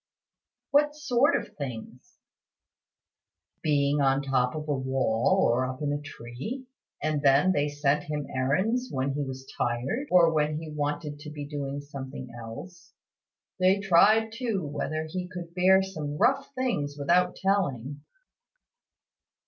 "What 0.71 0.95
sort 0.95 1.35
of 1.35 1.55
things?" 1.57 2.17
"Being 3.61 4.01
on 4.01 4.21
the 4.21 4.25
top 4.29 4.55
of 4.55 4.67
a 4.67 4.73
wall, 4.75 5.43
or 5.47 5.63
up 5.69 5.79
in 5.83 5.93
a 5.93 6.01
tree. 6.01 6.65
And 7.03 7.21
then 7.21 7.51
they 7.51 7.67
sent 7.69 8.05
him 8.05 8.25
errands 8.33 8.89
when 8.91 9.13
he 9.13 9.21
was 9.21 9.45
tired, 9.59 10.07
or 10.09 10.33
when 10.33 10.57
he 10.59 10.71
wanted 10.71 11.19
to 11.19 11.29
be 11.29 11.45
doing 11.45 11.81
something 11.81 12.31
else. 12.35 12.93
They 13.59 13.79
tried 13.79 14.31
too 14.31 14.65
whether 14.65 15.05
he 15.07 15.27
could 15.31 15.53
bear 15.53 15.83
some 15.83 16.17
rough 16.17 16.51
things 16.55 16.95
without 16.97 17.35
telling." 17.35 18.01